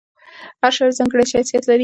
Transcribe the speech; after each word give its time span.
هر 0.63 0.71
شاعر 0.77 0.91
ځانګړی 0.99 1.25
شخصیت 1.33 1.63
لري. 1.67 1.79